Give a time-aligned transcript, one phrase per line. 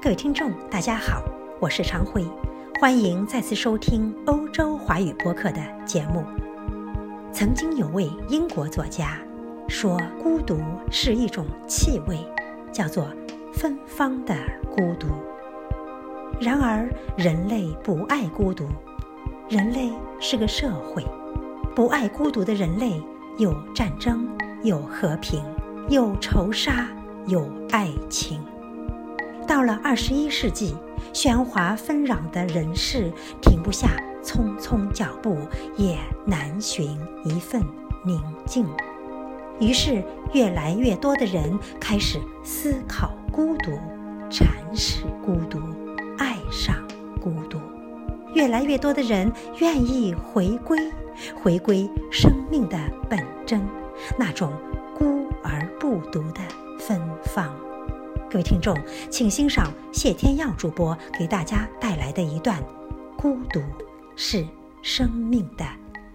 [0.00, 1.24] 各位听众，大家好，
[1.58, 2.24] 我是常辉，
[2.80, 6.24] 欢迎再次收听欧洲华语播客的节目。
[7.32, 9.18] 曾经有位英国作家
[9.66, 12.16] 说，孤独是一种气味，
[12.70, 13.08] 叫做
[13.52, 14.36] 芬芳的
[14.70, 15.08] 孤独。
[16.40, 18.68] 然而，人类不爱孤独，
[19.48, 19.90] 人类
[20.20, 21.04] 是个社会，
[21.74, 23.02] 不爱孤独的人类
[23.36, 24.28] 有战争，
[24.62, 25.42] 有和平，
[25.90, 26.86] 有仇杀，
[27.26, 28.40] 有爱情。
[29.48, 30.76] 到了二十一世纪，
[31.14, 33.10] 喧哗纷扰的人世
[33.40, 33.88] 停不下
[34.22, 35.38] 匆匆脚步，
[35.78, 35.96] 也
[36.26, 37.62] 难寻一份
[38.04, 38.66] 宁静。
[39.58, 43.70] 于是，越来越多的人开始思考孤独，
[44.30, 45.58] 阐释孤独，
[46.18, 46.76] 爱上
[47.18, 47.58] 孤独。
[48.34, 50.78] 越来越多的人愿意回归，
[51.42, 53.66] 回归生命的本真，
[54.18, 54.52] 那种
[54.94, 56.40] 孤而不独的
[56.78, 57.50] 芬芳。
[58.30, 58.76] 各位听众，
[59.10, 62.62] 请欣赏谢天耀主播给大家带来的一段：
[63.16, 63.62] 孤独
[64.16, 64.46] 是
[64.82, 65.64] 生命的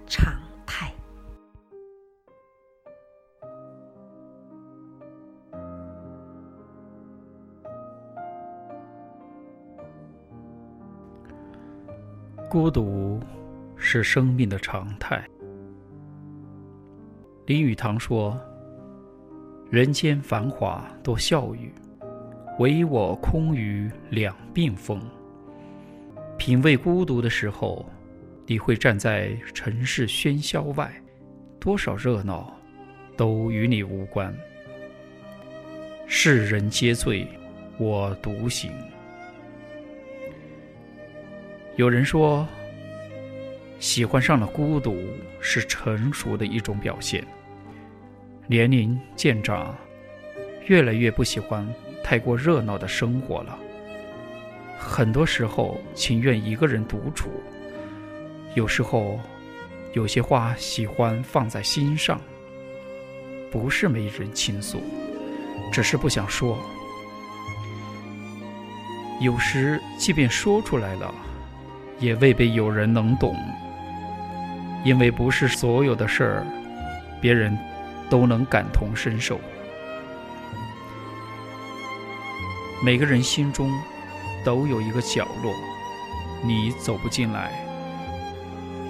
[0.06, 0.32] 常
[0.64, 0.94] 态。
[12.48, 13.20] 孤独
[13.76, 15.28] 是生命的常态。
[17.48, 18.40] 林语堂说
[19.72, 21.74] ：“人间繁华多笑语。”
[22.60, 25.02] 唯我空余两鬓风。
[26.38, 27.86] 品味孤独的时候，
[28.46, 30.94] 你会站在尘世喧嚣外，
[31.60, 32.56] 多少热闹
[33.16, 34.34] 都与你无关。
[36.06, 37.26] 世人皆醉，
[37.78, 38.72] 我独醒。
[41.76, 42.48] 有人说，
[43.80, 44.96] 喜欢上了孤独
[45.40, 47.26] 是成熟的一种表现。
[48.46, 49.76] 年龄渐长，
[50.68, 51.68] 越来越不喜欢。
[52.04, 53.58] 太过热闹的生活了，
[54.78, 57.30] 很多时候情愿一个人独处。
[58.54, 59.20] 有时候，
[59.94, 62.20] 有些话喜欢放在心上，
[63.50, 64.82] 不是没人倾诉，
[65.72, 66.58] 只是不想说。
[69.22, 71.14] 有时，即便说出来了，
[72.00, 73.36] 也未必有人能懂，
[74.84, 76.48] 因为不是所有的事儿，
[77.22, 77.58] 别人
[78.10, 79.40] 都能感同身受。
[82.84, 83.72] 每个人心中
[84.44, 85.56] 都有一个角落，
[86.44, 87.50] 你走不进来，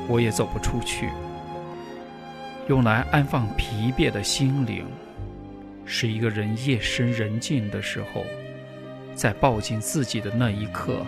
[0.07, 1.09] 我也走不出去。
[2.67, 4.83] 用来安放疲惫的心灵，
[5.85, 8.25] 是一个人夜深人静的时候，
[9.13, 11.05] 在抱紧自己的那一刻，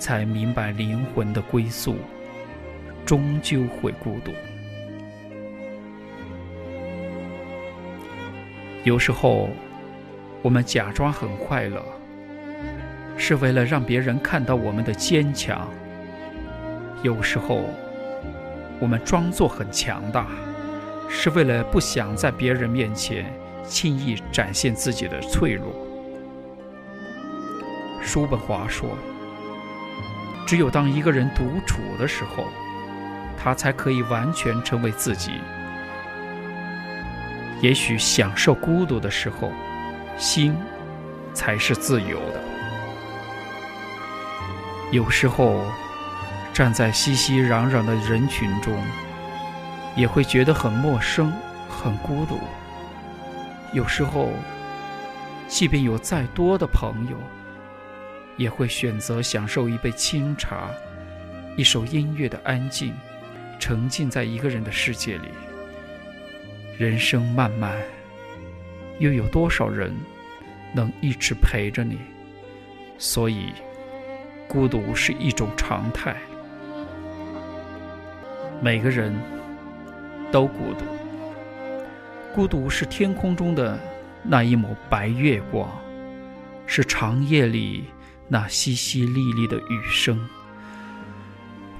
[0.00, 1.98] 才明白灵魂的归宿，
[3.06, 4.32] 终究会孤独。
[8.82, 9.50] 有时候，
[10.42, 11.80] 我们假装很快乐。
[13.18, 15.68] 是为了让别人看到我们的坚强。
[17.02, 17.68] 有时候，
[18.80, 20.28] 我们装作很强大，
[21.08, 23.26] 是为了不想在别人面前
[23.64, 25.66] 轻易展现自己的脆弱。
[28.00, 28.96] 叔本华说
[30.46, 32.44] ：“只有当一个人独处的时候，
[33.36, 35.32] 他才可以完全成为自己。
[37.60, 39.52] 也许享受孤独的时候，
[40.16, 40.56] 心
[41.34, 42.40] 才是自由的。”
[44.90, 45.66] 有时候，
[46.54, 48.74] 站在熙熙攘攘的人群中，
[49.94, 51.30] 也会觉得很陌生、
[51.68, 52.38] 很孤独。
[53.74, 54.30] 有时候，
[55.46, 57.18] 即便有再多的朋友，
[58.38, 60.70] 也会选择享受一杯清茶、
[61.54, 62.94] 一首音乐的安静，
[63.58, 65.28] 沉浸在一个人的世界里。
[66.78, 67.76] 人生漫漫，
[69.00, 69.94] 又有多少人
[70.72, 71.98] 能一直陪着你？
[72.96, 73.52] 所以。
[74.48, 76.16] 孤独是一种常态，
[78.62, 79.14] 每个人
[80.32, 80.86] 都孤独。
[82.34, 83.78] 孤独是天空中的
[84.22, 85.68] 那一抹白月光，
[86.66, 87.84] 是长夜里
[88.26, 90.18] 那淅淅沥沥的雨声。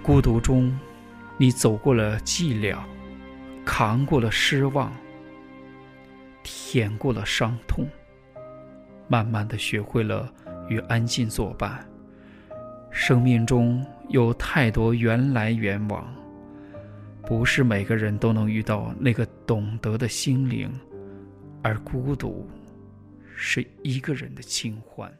[0.02, 0.78] 孤独中，
[1.38, 2.76] 你走过了寂寥，
[3.64, 4.92] 扛过了失望，
[6.42, 7.88] 舔过了伤痛，
[9.08, 10.30] 慢慢的学会了
[10.68, 11.88] 与安静作伴。
[13.00, 16.12] 生命中有太多缘来缘往，
[17.22, 20.68] 不是每个人都能遇到那个懂得的心灵，
[21.62, 22.44] 而孤独
[23.36, 25.10] 是一个人的清欢。